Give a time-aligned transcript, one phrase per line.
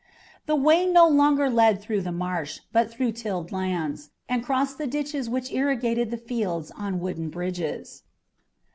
[0.47, 4.87] The way no longer led through the marsh, but through tilled lands, and crossed the
[4.87, 8.01] ditches which irrigated the fields on wooden bridges.